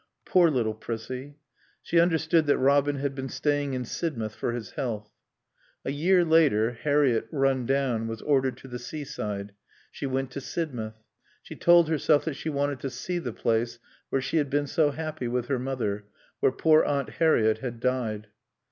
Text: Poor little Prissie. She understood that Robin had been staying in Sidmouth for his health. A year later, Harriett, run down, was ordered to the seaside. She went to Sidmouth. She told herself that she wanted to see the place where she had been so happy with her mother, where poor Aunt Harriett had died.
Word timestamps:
Poor 0.25 0.49
little 0.49 0.73
Prissie. 0.73 1.35
She 1.83 1.99
understood 1.99 2.47
that 2.47 2.57
Robin 2.57 2.95
had 2.95 3.13
been 3.13 3.29
staying 3.29 3.75
in 3.75 3.83
Sidmouth 3.85 4.33
for 4.33 4.51
his 4.51 4.71
health. 4.71 5.11
A 5.85 5.91
year 5.91 6.25
later, 6.25 6.71
Harriett, 6.71 7.27
run 7.31 7.67
down, 7.67 8.07
was 8.07 8.19
ordered 8.23 8.57
to 8.57 8.67
the 8.67 8.79
seaside. 8.79 9.53
She 9.91 10.07
went 10.07 10.31
to 10.31 10.41
Sidmouth. 10.41 11.03
She 11.43 11.55
told 11.55 11.87
herself 11.87 12.25
that 12.25 12.33
she 12.35 12.49
wanted 12.49 12.79
to 12.79 12.89
see 12.89 13.19
the 13.19 13.31
place 13.31 13.77
where 14.09 14.23
she 14.23 14.37
had 14.37 14.49
been 14.49 14.65
so 14.65 14.89
happy 14.89 15.27
with 15.27 15.49
her 15.49 15.59
mother, 15.59 16.05
where 16.39 16.51
poor 16.51 16.83
Aunt 16.83 17.09
Harriett 17.21 17.59
had 17.59 17.79
died. 17.79 18.25